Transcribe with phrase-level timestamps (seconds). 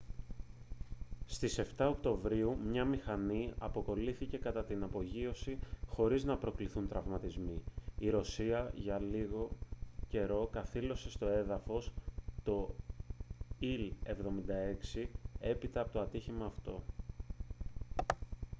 [1.25, 7.63] στις 7 οκτωβρίου μια μηχανή αποκολλήθηκε κατά την απογείωση χωρίς να προκληθούν τραυματισμοί
[7.99, 9.49] η ρωσία για λίγο
[10.07, 11.91] καιρό καθήλωσε στο έδαφος
[12.43, 12.75] το
[13.61, 15.05] il-76
[15.39, 16.83] έπειτα από το ατύχημα αυτό